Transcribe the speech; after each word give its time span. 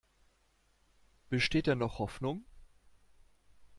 Besteht 1.29 1.67
denn 1.67 1.77
noch 1.77 1.99
Hoffnung? 1.99 2.43